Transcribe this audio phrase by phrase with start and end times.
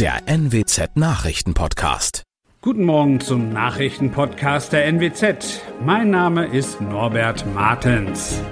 [0.00, 2.24] der NWZ Nachrichtenpodcast.
[2.62, 5.60] Guten Morgen zum Nachrichtenpodcast der NWZ.
[5.84, 8.42] Mein Name ist Norbert Martens.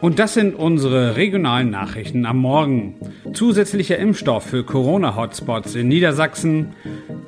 [0.00, 2.94] Und das sind unsere regionalen Nachrichten am Morgen.
[3.34, 6.74] Zusätzlicher Impfstoff für Corona-Hotspots in Niedersachsen.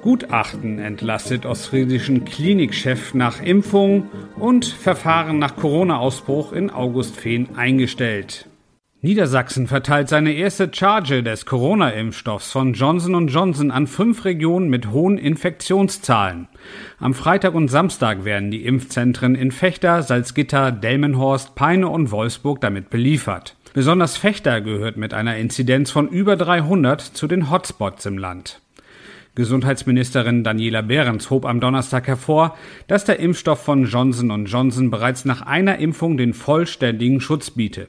[0.04, 8.46] Gutachten entlastet ostfriesischen Klinikchef nach Impfung und Verfahren nach Corona-Ausbruch in Augustfehn eingestellt.
[9.00, 15.16] Niedersachsen verteilt seine erste Charge des Corona-Impfstoffs von Johnson Johnson an fünf Regionen mit hohen
[15.16, 16.48] Infektionszahlen.
[16.98, 22.90] Am Freitag und Samstag werden die Impfzentren in Fechter, Salzgitter, Delmenhorst, Peine und Wolfsburg damit
[22.90, 23.56] beliefert.
[23.72, 28.60] Besonders Fechter gehört mit einer Inzidenz von über 300 zu den Hotspots im Land.
[29.34, 35.42] Gesundheitsministerin Daniela Behrens hob am Donnerstag hervor, dass der Impfstoff von Johnson Johnson bereits nach
[35.42, 37.88] einer Impfung den vollständigen Schutz biete.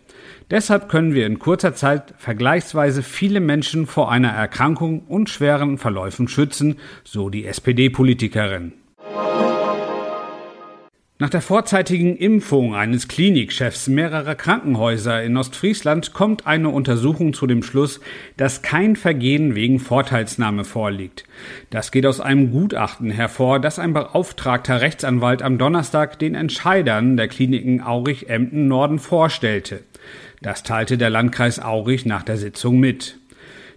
[0.50, 6.28] Deshalb können wir in kurzer Zeit vergleichsweise viele Menschen vor einer Erkrankung und schweren Verläufen
[6.28, 8.74] schützen, so die SPD-Politikerin.
[11.18, 17.64] Nach der vorzeitigen Impfung eines Klinikchefs mehrerer Krankenhäuser in Ostfriesland kommt eine Untersuchung zu dem
[17.64, 18.02] Schluss,
[18.36, 21.24] dass kein Vergehen wegen Vorteilsnahme vorliegt.
[21.70, 27.30] Das geht aus einem Gutachten hervor, das ein beauftragter Rechtsanwalt am Donnerstag den Entscheidern der
[27.30, 29.84] Kliniken Aurich-Emden-Norden vorstellte.
[30.42, 33.20] Das teilte der Landkreis Aurich nach der Sitzung mit.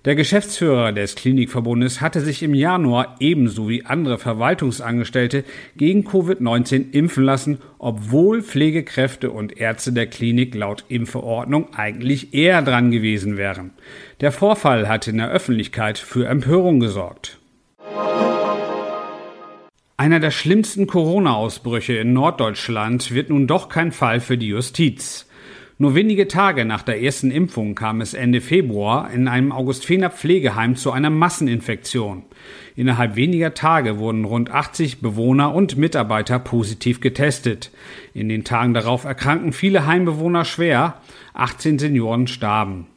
[0.09, 5.45] Der Geschäftsführer des Klinikverbundes hatte sich im Januar ebenso wie andere Verwaltungsangestellte
[5.77, 12.91] gegen Covid-19 impfen lassen, obwohl Pflegekräfte und Ärzte der Klinik laut Impfverordnung eigentlich eher dran
[12.91, 13.73] gewesen wären.
[14.23, 17.37] Der Vorfall hatte in der Öffentlichkeit für Empörung gesorgt.
[19.99, 25.28] Einer der schlimmsten Corona-Ausbrüche in Norddeutschland wird nun doch kein Fall für die Justiz.
[25.81, 30.75] Nur wenige Tage nach der ersten Impfung kam es Ende Februar in einem Augustfener Pflegeheim
[30.75, 32.25] zu einer Masseninfektion.
[32.75, 37.71] Innerhalb weniger Tage wurden rund 80 Bewohner und Mitarbeiter positiv getestet.
[38.13, 41.01] In den Tagen darauf erkrankten viele Heimbewohner schwer,
[41.35, 42.89] 18 Senioren starben.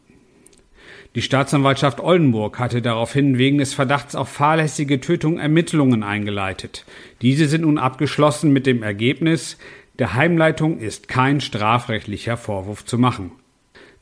[1.13, 6.85] Die Staatsanwaltschaft Oldenburg hatte daraufhin wegen des Verdachts auf fahrlässige Tötung Ermittlungen eingeleitet.
[7.21, 9.57] Diese sind nun abgeschlossen mit dem Ergebnis,
[9.99, 13.31] der Heimleitung ist kein strafrechtlicher Vorwurf zu machen.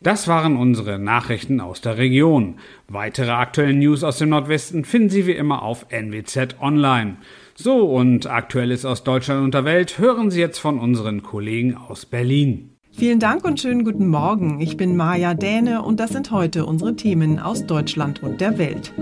[0.02, 2.60] Das waren unsere Nachrichten aus der Region.
[2.88, 7.18] Weitere aktuelle News aus dem Nordwesten finden Sie wie immer auf NWZ Online.
[7.54, 12.06] So und Aktuelles aus Deutschland und der Welt hören Sie jetzt von unseren Kollegen aus
[12.06, 12.69] Berlin.
[12.92, 14.60] Vielen Dank und schönen guten Morgen.
[14.60, 18.94] Ich bin Maja Däne und das sind heute unsere Themen aus Deutschland und der Welt.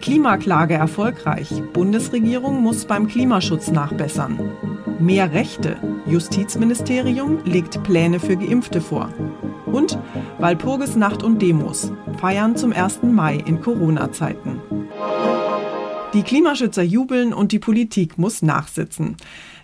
[0.00, 1.50] Klimaklage erfolgreich.
[1.72, 4.38] Bundesregierung muss beim Klimaschutz nachbessern.
[5.00, 5.76] Mehr Rechte.
[6.06, 9.12] Justizministerium legt Pläne für Geimpfte vor.
[9.66, 9.98] Und
[10.38, 13.02] Walpurgisnacht und Demos feiern zum 1.
[13.02, 14.60] Mai in Corona-Zeiten.
[16.14, 19.16] Die Klimaschützer jubeln und die Politik muss nachsitzen.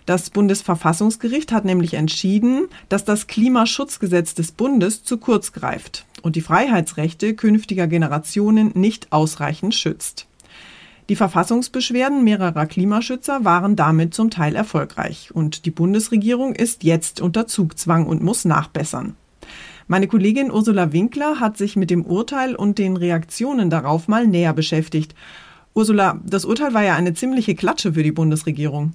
[0.05, 6.41] Das Bundesverfassungsgericht hat nämlich entschieden, dass das Klimaschutzgesetz des Bundes zu kurz greift und die
[6.41, 10.27] Freiheitsrechte künftiger Generationen nicht ausreichend schützt.
[11.09, 17.47] Die Verfassungsbeschwerden mehrerer Klimaschützer waren damit zum Teil erfolgreich und die Bundesregierung ist jetzt unter
[17.47, 19.15] Zugzwang und muss nachbessern.
[19.87, 24.53] Meine Kollegin Ursula Winkler hat sich mit dem Urteil und den Reaktionen darauf mal näher
[24.53, 25.13] beschäftigt.
[25.73, 28.93] Ursula, das Urteil war ja eine ziemliche Klatsche für die Bundesregierung.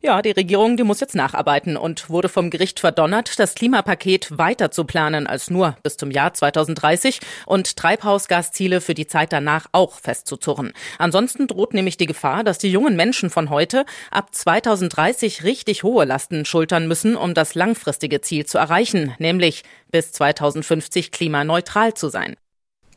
[0.00, 4.70] Ja, die Regierung, die muss jetzt nacharbeiten und wurde vom Gericht verdonnert, das Klimapaket weiter
[4.70, 9.98] zu planen als nur bis zum Jahr 2030 und Treibhausgasziele für die Zeit danach auch
[9.98, 10.72] festzuzurren.
[10.98, 16.04] Ansonsten droht nämlich die Gefahr, dass die jungen Menschen von heute ab 2030 richtig hohe
[16.04, 22.36] Lasten schultern müssen, um das langfristige Ziel zu erreichen, nämlich bis 2050 klimaneutral zu sein.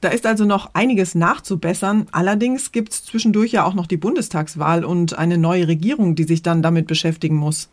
[0.02, 2.08] Da ist also noch einiges nachzubessern.
[2.12, 6.42] Allerdings gibt es zwischendurch ja auch noch die Bundestagswahl und eine neue Regierung, die sich
[6.42, 7.70] dann damit beschäftigen muss.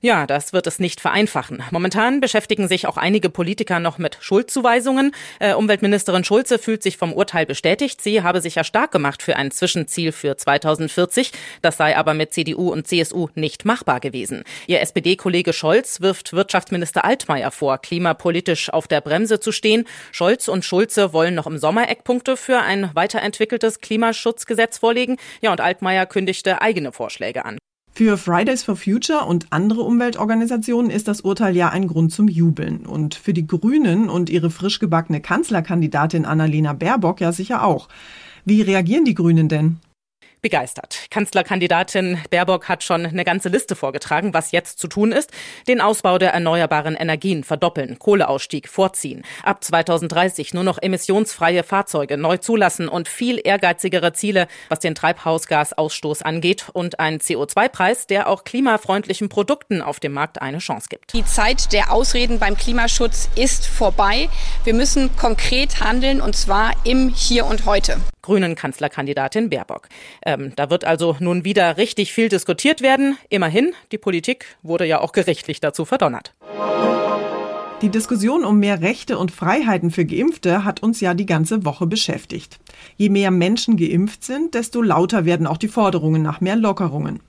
[0.00, 1.62] Ja, das wird es nicht vereinfachen.
[1.72, 5.12] Momentan beschäftigen sich auch einige Politiker noch mit Schuldzuweisungen.
[5.40, 8.00] Äh, Umweltministerin Schulze fühlt sich vom Urteil bestätigt.
[8.00, 11.32] Sie habe sich ja stark gemacht für ein Zwischenziel für 2040.
[11.62, 14.44] Das sei aber mit CDU und CSU nicht machbar gewesen.
[14.68, 19.84] Ihr SPD-Kollege Scholz wirft Wirtschaftsminister Altmaier vor, klimapolitisch auf der Bremse zu stehen.
[20.12, 25.16] Scholz und Schulze wollen noch im Sommer Eckpunkte für ein weiterentwickeltes Klimaschutzgesetz vorlegen.
[25.40, 27.58] Ja, und Altmaier kündigte eigene Vorschläge an.
[27.98, 32.86] Für Fridays for Future und andere Umweltorganisationen ist das Urteil ja ein Grund zum Jubeln.
[32.86, 37.88] Und für die Grünen und ihre frisch gebackene Kanzlerkandidatin Annalena Baerbock ja sicher auch.
[38.44, 39.78] Wie reagieren die Grünen denn?
[40.42, 41.06] Begeistert.
[41.10, 45.30] Kanzlerkandidatin Baerbock hat schon eine ganze Liste vorgetragen, was jetzt zu tun ist.
[45.66, 52.36] Den Ausbau der erneuerbaren Energien verdoppeln, Kohleausstieg vorziehen, ab 2030 nur noch emissionsfreie Fahrzeuge neu
[52.36, 59.28] zulassen und viel ehrgeizigere Ziele, was den Treibhausgasausstoß angeht und einen CO2-Preis, der auch klimafreundlichen
[59.28, 61.12] Produkten auf dem Markt eine Chance gibt.
[61.12, 64.28] Die Zeit der Ausreden beim Klimaschutz ist vorbei.
[64.64, 67.98] Wir müssen konkret handeln und zwar im Hier und Heute.
[68.28, 69.88] Grünen Kanzlerkandidatin Baerbock.
[70.22, 73.16] Ähm, da wird also nun wieder richtig viel diskutiert werden.
[73.30, 76.34] Immerhin, die Politik wurde ja auch gerichtlich dazu verdonnert.
[77.80, 81.86] Die Diskussion um mehr Rechte und Freiheiten für Geimpfte hat uns ja die ganze Woche
[81.86, 82.58] beschäftigt.
[82.98, 87.20] Je mehr Menschen geimpft sind, desto lauter werden auch die Forderungen nach mehr Lockerungen.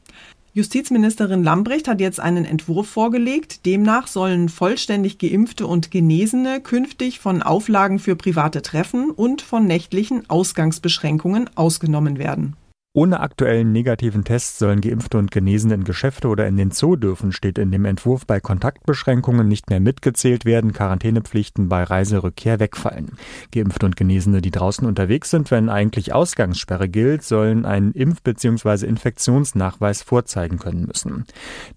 [0.60, 3.66] Justizministerin Lambrecht hat jetzt einen Entwurf vorgelegt.
[3.66, 10.30] Demnach sollen vollständig geimpfte und Genesene künftig von Auflagen für private Treffen und von nächtlichen
[10.30, 12.58] Ausgangsbeschränkungen ausgenommen werden.
[12.92, 17.32] Ohne aktuellen negativen Tests sollen Geimpfte und Genesene in Geschäfte oder in den Zoo dürfen,
[17.32, 23.12] steht in dem Entwurf bei Kontaktbeschränkungen nicht mehr mitgezählt werden, Quarantänepflichten bei Reiserückkehr wegfallen.
[23.54, 28.88] Geimpfte und Genesene, die draußen unterwegs sind, wenn eigentlich Ausgangssperre gilt, sollen einen Impf- bzw.
[28.88, 31.26] Infektionsnachweis vorzeigen können müssen.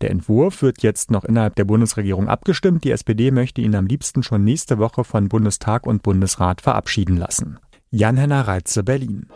[0.01, 2.85] Der Entwurf wird jetzt noch innerhalb der Bundesregierung abgestimmt.
[2.85, 7.59] Die SPD möchte ihn am liebsten schon nächste Woche von Bundestag und Bundesrat verabschieden lassen.
[7.91, 9.27] Jan-Henner Reitze, Berlin.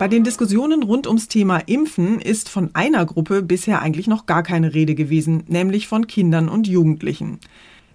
[0.00, 4.42] Bei den Diskussionen rund ums Thema Impfen ist von einer Gruppe bisher eigentlich noch gar
[4.42, 7.38] keine Rede gewesen, nämlich von Kindern und Jugendlichen.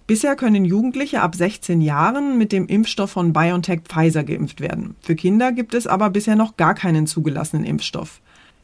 [0.06, 4.94] Bisher können Jugendliche ab 16 Jahren mit dem Impfstoff von BioNTech Pfizer geimpft werden.
[5.00, 8.20] Für Kinder gibt es aber bisher noch gar keinen zugelassenen Impfstoff.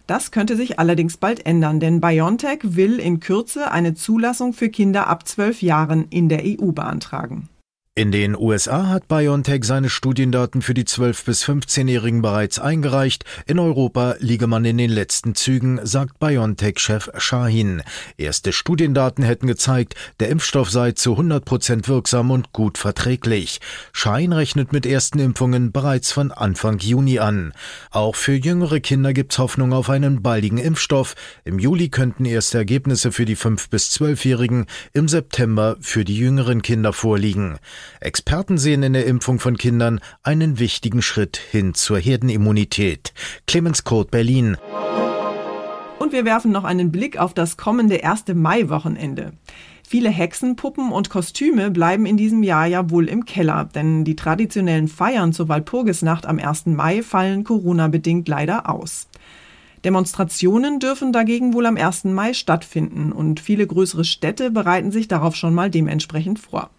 [0.06, 5.08] Das könnte sich allerdings bald ändern, denn BioNTech will in Kürze eine Zulassung für Kinder
[5.08, 7.48] ab 12 Jahren in der EU beantragen.
[7.94, 13.26] In den USA hat BioNTech seine Studiendaten für die 12- bis 15-Jährigen bereits eingereicht.
[13.46, 17.82] In Europa liege man in den letzten Zügen, sagt BioNTech-Chef Shahin.
[18.16, 23.60] Erste Studiendaten hätten gezeigt, der Impfstoff sei zu 100 Prozent wirksam und gut verträglich.
[23.92, 27.52] Shahin rechnet mit ersten Impfungen bereits von Anfang Juni an.
[27.90, 31.14] Auch für jüngere Kinder gibt's Hoffnung auf einen baldigen Impfstoff.
[31.44, 36.62] Im Juli könnten erste Ergebnisse für die 5- bis 12-Jährigen, im September für die jüngeren
[36.62, 37.58] Kinder vorliegen.
[38.00, 43.12] Experten sehen in der Impfung von Kindern einen wichtigen Schritt hin zur Herdenimmunität.
[43.46, 44.56] Clemens Kurt, Berlin.
[45.99, 48.25] Und wir werfen noch einen Blick auf das kommende 1.
[48.34, 49.32] Mai-Wochenende.
[49.87, 54.88] Viele Hexenpuppen und Kostüme bleiben in diesem Jahr ja wohl im Keller, denn die traditionellen
[54.88, 56.67] Feiern zur Walpurgisnacht am 1.
[56.67, 59.06] Mai fallen Corona-bedingt leider aus.
[59.85, 62.05] Demonstrationen dürfen dagegen wohl am 1.
[62.05, 66.70] Mai stattfinden und viele größere Städte bereiten sich darauf schon mal dementsprechend vor.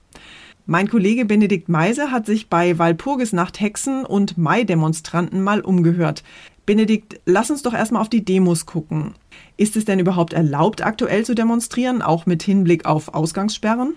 [0.65, 6.24] Mein Kollege Benedikt Meise hat sich bei Walpurgisnacht Hexen und Mai-Demonstranten mal umgehört.
[6.65, 9.13] Benedikt, lass uns doch erstmal auf die Demos gucken.
[9.57, 13.95] Ist es denn überhaupt erlaubt, aktuell zu demonstrieren, auch mit Hinblick auf Ausgangssperren?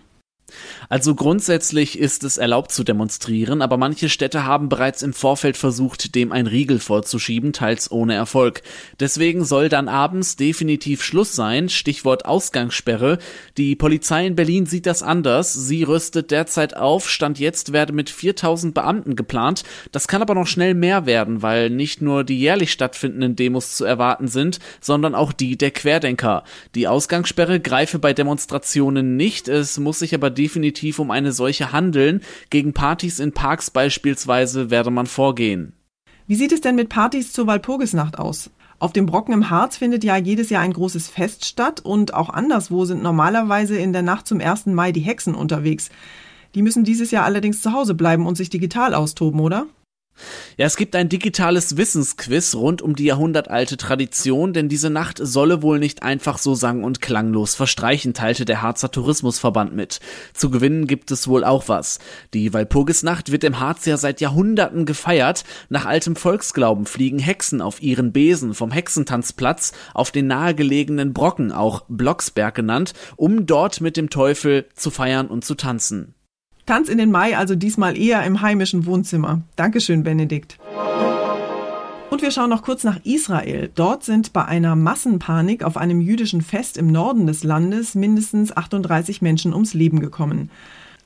[0.89, 6.15] Also grundsätzlich ist es erlaubt zu demonstrieren, aber manche Städte haben bereits im Vorfeld versucht,
[6.15, 8.63] dem ein Riegel vorzuschieben, teils ohne Erfolg.
[9.01, 13.19] Deswegen soll dann abends definitiv Schluss sein, Stichwort Ausgangssperre.
[13.57, 15.53] Die Polizei in Berlin sieht das anders.
[15.53, 19.65] Sie rüstet derzeit auf, Stand jetzt werde mit 4000 Beamten geplant.
[19.91, 23.85] Das kann aber noch schnell mehr werden, weil nicht nur die jährlich stattfindenden Demos zu
[23.85, 26.45] erwarten sind, sondern auch die der Querdenker.
[26.77, 32.21] Die Ausgangssperre greife bei Demonstrationen nicht, es muss sich aber definitiv um eine solche handeln.
[32.51, 35.73] Gegen Partys in Parks beispielsweise werde man vorgehen.
[36.27, 38.51] Wie sieht es denn mit Partys zur Walpurgisnacht aus?
[38.79, 42.29] Auf dem Brocken im Harz findet ja jedes Jahr ein großes Fest statt und auch
[42.29, 44.67] anderswo sind normalerweise in der Nacht zum 1.
[44.67, 45.89] Mai die Hexen unterwegs.
[46.55, 49.67] Die müssen dieses Jahr allerdings zu Hause bleiben und sich digital austoben, oder?
[50.57, 55.63] Ja, es gibt ein digitales Wissensquiz rund um die jahrhundertalte Tradition, denn diese Nacht solle
[55.63, 60.01] wohl nicht einfach so sang- und klanglos verstreichen, teilte der Harzer Tourismusverband mit.
[60.33, 61.99] Zu gewinnen gibt es wohl auch was.
[62.33, 65.45] Die Walpurgisnacht wird im Harz ja seit Jahrhunderten gefeiert.
[65.69, 71.85] Nach altem Volksglauben fliegen Hexen auf ihren Besen vom Hexentanzplatz auf den nahegelegenen Brocken, auch
[71.89, 76.16] Blocksberg genannt, um dort mit dem Teufel zu feiern und zu tanzen.
[76.67, 79.43] Tanz in den Mai also diesmal eher im heimischen Wohnzimmer.
[79.55, 80.59] Dankeschön, Benedikt.
[82.11, 83.71] Und wir schauen noch kurz nach Israel.
[83.73, 89.23] Dort sind bei einer Massenpanik auf einem jüdischen Fest im Norden des Landes mindestens 38
[89.23, 90.51] Menschen ums Leben gekommen.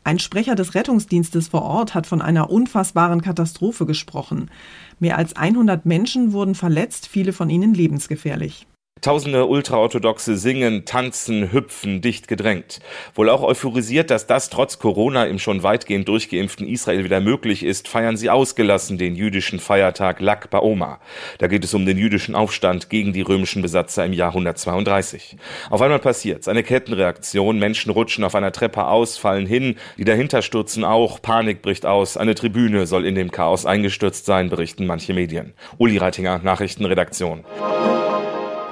[0.03, 4.51] Ein Sprecher des Rettungsdienstes vor Ort hat von einer unfassbaren Katastrophe gesprochen.
[4.99, 8.67] Mehr als 100 Menschen wurden verletzt, viele von ihnen lebensgefährlich.
[9.01, 12.81] Tausende Ultraorthodoxe singen, tanzen, hüpfen, dicht gedrängt.
[13.15, 17.89] Wohl auch euphorisiert, dass das trotz Corona im schon weitgehend durchgeimpften Israel wieder möglich ist,
[17.89, 21.01] feiern sie ausgelassen den jüdischen Feiertag Lag Baoma.
[21.39, 25.39] Da geht es um den jüdischen Aufstand gegen die römischen Besatzer im Jahr 132.
[25.71, 30.43] Auf einmal passiert's, eine Kettenreaktion, Menschen rutschen auf einer Treppe aus, fallen hin, die dahinter
[30.43, 35.15] stürzen auch, Panik bricht aus, eine Tribüne soll in dem Chaos eingestürzt sein, berichten manche
[35.15, 35.55] Medien.
[35.79, 37.47] Uli Reitinger, Nachrichtenredaktion.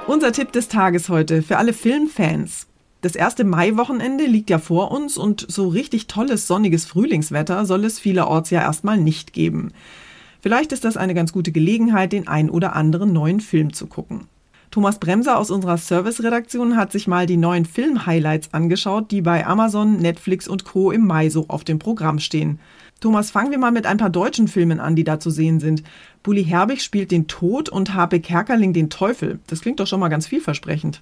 [0.09, 2.65] Unser Tipp des Tages heute für alle Filmfans.
[3.01, 7.99] Das erste Maiwochenende liegt ja vor uns und so richtig tolles sonniges Frühlingswetter soll es
[7.99, 9.71] vielerorts ja erstmal nicht geben.
[10.41, 14.21] Vielleicht ist das eine ganz gute Gelegenheit, den ein oder anderen neuen Film zu gucken.
[14.71, 19.97] Thomas Bremser aus unserer Serviceredaktion hat sich mal die neuen Film-Highlights angeschaut, die bei Amazon,
[19.97, 20.89] Netflix und Co.
[20.89, 22.59] im Mai so auf dem Programm stehen.
[22.99, 25.83] Thomas, fangen wir mal mit ein paar deutschen Filmen an, die da zu sehen sind.
[26.21, 29.39] Bully Herbig spielt den Tod und Habe Kerkerling den Teufel.
[29.47, 31.01] Das klingt doch schon mal ganz vielversprechend.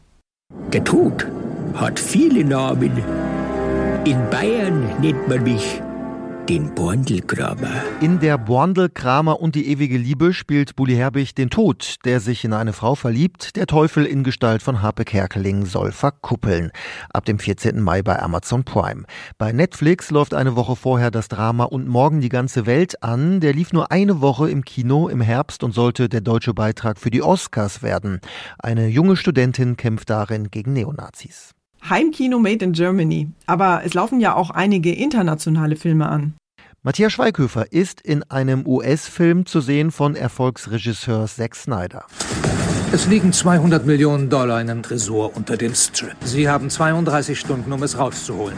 [0.72, 1.28] Der Tod
[1.74, 2.92] hat viele Namen.
[4.06, 5.82] In Bayern nennt man mich
[6.50, 7.84] den Borndelkramer.
[8.00, 12.54] In der Borndelkramer und die ewige Liebe spielt Bully Herbig den Tod, der sich in
[12.54, 13.58] eine Frau verliebt.
[13.58, 16.72] Der Teufel in Gestalt von Harpe Kerkeling soll verkuppeln.
[17.10, 17.82] Ab dem 14.
[17.82, 19.04] Mai bei Amazon Prime.
[19.38, 23.42] Bei Netflix läuft eine Woche vorher das Drama Und morgen die ganze Welt an.
[23.42, 27.12] Der lief nur eine Woche im Kino im Herbst und sollte der deutsche Beitrag für
[27.12, 28.22] die Oscars werden.
[28.58, 31.57] Eine junge Studentin kämpft darin gegen Neonazis.
[31.90, 33.28] Heimkino Made in Germany.
[33.46, 36.34] Aber es laufen ja auch einige internationale Filme an.
[36.84, 42.06] Matthias Schweighöfer ist in einem US-Film zu sehen von Erfolgsregisseur Zack Snyder.
[42.90, 46.16] Es liegen 200 Millionen Dollar in einem Tresor unter dem Strip.
[46.24, 48.56] Sie haben 32 Stunden, um es rauszuholen.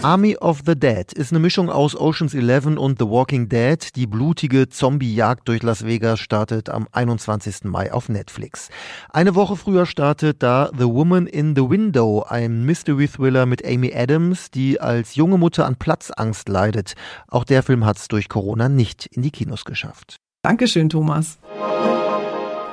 [0.00, 3.84] Army of the Dead ist eine Mischung aus Ocean's Eleven und The Walking Dead.
[3.96, 7.64] Die blutige Zombie-Jagd durch Las Vegas startet am 21.
[7.64, 8.68] Mai auf Netflix.
[9.10, 14.52] Eine Woche früher startet da The Woman in the Window, ein Mystery-Thriller mit Amy Adams,
[14.52, 16.94] die als junge Mutter an Platzangst leidet.
[17.26, 20.18] Auch der Film hat es durch Corona nicht in die Kinos geschafft.
[20.42, 21.38] Dankeschön, Thomas.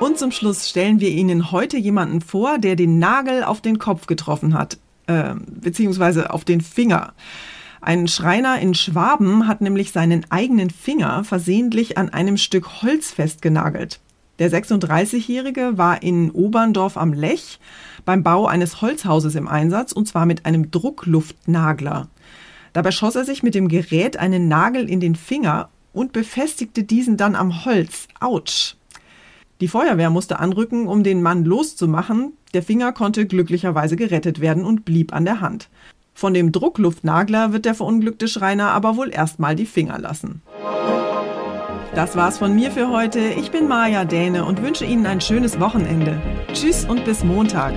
[0.02, 4.06] Und zum Schluss stellen wir Ihnen heute jemanden vor, der den Nagel auf den Kopf
[4.06, 7.12] getroffen hat, äh, beziehungsweise auf den Finger.
[7.80, 14.00] Ein Schreiner in Schwaben hat nämlich seinen eigenen Finger versehentlich an einem Stück Holz festgenagelt.
[14.40, 17.60] Der 36-Jährige war in Oberndorf am Lech
[18.04, 22.08] beim Bau eines Holzhauses im Einsatz und zwar mit einem Druckluftnagler.
[22.72, 27.16] Dabei schoss er sich mit dem Gerät einen Nagel in den Finger und befestigte diesen
[27.16, 28.08] dann am Holz.
[28.18, 28.74] Autsch!
[29.62, 32.32] Die Feuerwehr musste anrücken, um den Mann loszumachen.
[32.52, 35.68] Der Finger konnte glücklicherweise gerettet werden und blieb an der Hand.
[36.14, 40.42] Von dem Druckluftnagler wird der verunglückte Schreiner aber wohl erstmal die Finger lassen.
[41.94, 43.20] Das war's von mir für heute.
[43.20, 46.20] Ich bin Maja Däne und wünsche Ihnen ein schönes Wochenende.
[46.52, 47.74] Tschüss und bis Montag.